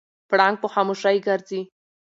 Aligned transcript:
پړانګ 0.29 0.55
په 0.61 0.67
خاموشۍ 0.73 1.17
ګرځي. 1.27 1.61